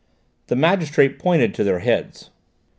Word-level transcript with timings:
The 0.47 0.55
magistrate 0.55 1.19
pointed 1.19 1.53
to 1.53 1.63
their 1.63 1.77
heads. 1.77 2.31